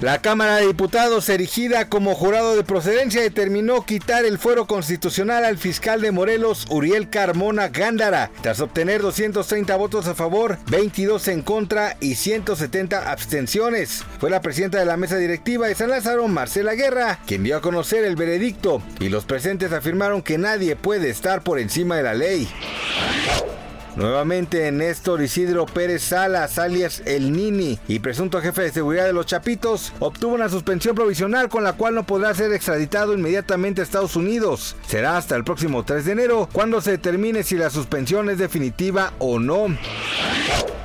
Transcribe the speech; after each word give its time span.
La 0.00 0.20
Cámara 0.20 0.56
de 0.56 0.66
Diputados, 0.66 1.28
erigida 1.28 1.88
como 1.88 2.14
jurado 2.14 2.56
de 2.56 2.64
procedencia, 2.64 3.22
determinó 3.22 3.86
quitar 3.86 4.24
el 4.24 4.38
fuero 4.38 4.66
constitucional 4.66 5.44
al 5.44 5.56
fiscal 5.56 6.02
de 6.02 6.10
Morelos, 6.10 6.66
Uriel 6.68 7.08
Carmona 7.08 7.68
Gándara, 7.68 8.30
tras 8.42 8.60
obtener 8.60 9.00
230 9.00 9.74
votos 9.76 10.06
a 10.06 10.14
favor, 10.14 10.58
22 10.66 11.28
en 11.28 11.42
contra 11.42 11.96
y 12.00 12.16
170 12.16 13.10
abstenciones. 13.10 14.04
Fue 14.18 14.30
la 14.30 14.42
presidenta 14.42 14.78
de 14.78 14.84
la 14.84 14.98
mesa 14.98 15.16
directiva 15.16 15.68
de 15.68 15.74
San 15.74 15.90
Lázaro, 15.90 16.28
Marcela 16.28 16.74
Guerra, 16.74 17.20
quien 17.26 17.44
dio 17.44 17.56
a 17.56 17.62
conocer 17.62 18.04
el 18.04 18.16
veredicto, 18.16 18.82
y 19.00 19.08
los 19.08 19.24
presentes 19.24 19.72
afirmaron 19.72 20.22
que 20.22 20.36
nadie 20.36 20.76
puede 20.76 21.08
estar 21.08 21.42
por 21.42 21.58
encima 21.58 21.96
de 21.96 22.02
la 22.02 22.14
ley. 22.14 22.48
Nuevamente 23.96 24.70
Néstor 24.72 25.22
Isidro 25.22 25.66
Pérez 25.66 26.02
Salas, 26.02 26.58
alias 26.58 27.02
El 27.06 27.32
Nini, 27.32 27.78
y 27.86 28.00
presunto 28.00 28.40
jefe 28.40 28.62
de 28.62 28.72
seguridad 28.72 29.04
de 29.04 29.12
los 29.12 29.26
Chapitos, 29.26 29.92
obtuvo 30.00 30.34
una 30.34 30.48
suspensión 30.48 30.96
provisional 30.96 31.48
con 31.48 31.62
la 31.62 31.74
cual 31.74 31.94
no 31.94 32.04
podrá 32.04 32.34
ser 32.34 32.52
extraditado 32.52 33.14
inmediatamente 33.14 33.80
a 33.80 33.84
Estados 33.84 34.16
Unidos. 34.16 34.76
Será 34.86 35.16
hasta 35.16 35.36
el 35.36 35.44
próximo 35.44 35.84
3 35.84 36.04
de 36.04 36.12
enero 36.12 36.48
cuando 36.52 36.80
se 36.80 36.92
determine 36.92 37.44
si 37.44 37.56
la 37.56 37.70
suspensión 37.70 38.28
es 38.30 38.38
definitiva 38.38 39.12
o 39.18 39.38
no. 39.38 39.66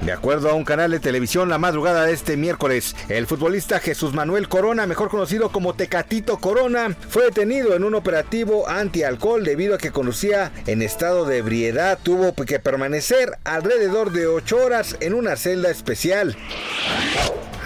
De 0.02 0.14
acuerdo 0.14 0.50
a 0.50 0.54
un 0.54 0.64
canal 0.64 0.92
de 0.92 1.00
televisión 1.00 1.50
la 1.50 1.58
madrugada 1.58 2.06
de 2.06 2.14
este 2.14 2.38
miércoles, 2.38 2.96
el 3.10 3.28
futbolista 3.28 3.80
Jesús 3.80 4.14
Manuel 4.14 4.48
Corona, 4.48 4.88
mejor 4.88 5.10
conocido 5.10 5.50
como 5.52 5.74
Tecatito 5.74 6.38
Corona, 6.38 6.96
fue 7.10 7.26
detenido 7.26 7.76
en 7.76 7.84
un 7.84 7.96
operativo 7.96 8.70
anti-alcohol 8.70 9.44
debido 9.44 9.76
a 9.76 9.78
que 9.78 9.92
conducía 9.92 10.54
en 10.68 10.82
estado 10.82 11.26
de 11.26 11.40
ebriedad. 11.40 12.00
Tuvo 12.02 12.34
que 12.34 12.60
permanecer 12.60 13.38
alrededor 13.44 14.12
de 14.12 14.28
8 14.28 14.58
horas 14.58 14.96
en 15.02 15.14
una 15.14 15.36
celda 15.36 15.70
especial. 15.70 16.38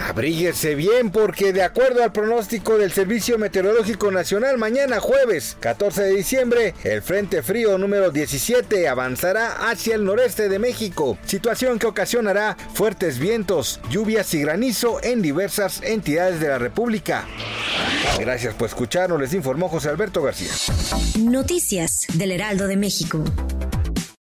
Abríguese 0.00 0.74
bien 0.74 1.10
porque 1.10 1.52
de 1.52 1.62
acuerdo 1.62 2.02
al 2.02 2.12
pronóstico 2.12 2.78
del 2.78 2.92
Servicio 2.92 3.38
Meteorológico 3.38 4.10
Nacional, 4.10 4.58
mañana 4.58 5.00
jueves 5.00 5.56
14 5.60 6.02
de 6.02 6.14
diciembre, 6.14 6.74
el 6.84 7.02
Frente 7.02 7.42
Frío 7.42 7.78
número 7.78 8.10
17 8.10 8.88
avanzará 8.88 9.68
hacia 9.70 9.94
el 9.94 10.04
noreste 10.04 10.48
de 10.48 10.58
México, 10.58 11.18
situación 11.24 11.78
que 11.78 11.86
ocasionará 11.86 12.56
fuertes 12.74 13.18
vientos, 13.18 13.80
lluvias 13.90 14.34
y 14.34 14.42
granizo 14.42 15.02
en 15.02 15.22
diversas 15.22 15.80
entidades 15.82 16.40
de 16.40 16.48
la 16.48 16.58
República. 16.58 17.26
Gracias 18.18 18.54
por 18.54 18.68
escucharnos, 18.68 19.20
les 19.20 19.32
informó 19.34 19.68
José 19.68 19.88
Alberto 19.88 20.22
García. 20.22 20.52
Noticias 21.18 22.06
del 22.14 22.32
Heraldo 22.32 22.66
de 22.66 22.76
México. 22.76 23.24